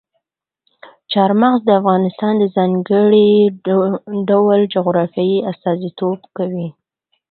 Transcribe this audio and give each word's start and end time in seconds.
چار 1.11 1.31
مغز 1.41 1.61
د 1.65 1.69
افغانستان 1.81 2.33
د 2.37 2.43
ځانګړي 2.55 3.31
ډول 4.29 4.59
جغرافیې 4.73 5.37
استازیتوب 5.51 6.19
کوي. 6.37 6.67